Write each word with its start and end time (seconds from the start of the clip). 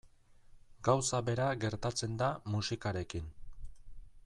Gauza 0.87 1.19
bera 1.27 1.49
gertatzen 1.65 2.17
da 2.23 2.31
musikarekin. 2.55 3.31